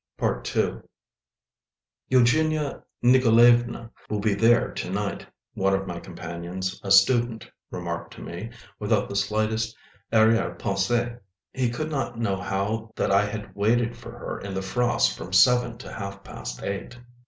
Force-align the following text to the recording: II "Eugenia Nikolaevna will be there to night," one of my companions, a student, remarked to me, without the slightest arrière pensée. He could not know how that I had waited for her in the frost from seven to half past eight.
II 0.19 0.79
"Eugenia 2.09 2.83
Nikolaevna 3.03 3.91
will 4.09 4.19
be 4.19 4.33
there 4.33 4.71
to 4.73 4.89
night," 4.89 5.27
one 5.53 5.75
of 5.75 5.85
my 5.85 5.99
companions, 5.99 6.81
a 6.83 6.89
student, 6.89 7.47
remarked 7.69 8.11
to 8.15 8.21
me, 8.21 8.49
without 8.79 9.09
the 9.09 9.15
slightest 9.15 9.77
arrière 10.11 10.57
pensée. 10.57 11.19
He 11.53 11.69
could 11.69 11.91
not 11.91 12.17
know 12.17 12.37
how 12.37 12.93
that 12.95 13.11
I 13.11 13.25
had 13.25 13.53
waited 13.53 13.95
for 13.95 14.09
her 14.17 14.39
in 14.39 14.55
the 14.55 14.63
frost 14.63 15.15
from 15.15 15.33
seven 15.33 15.77
to 15.77 15.93
half 15.93 16.23
past 16.23 16.63
eight. 16.63 16.97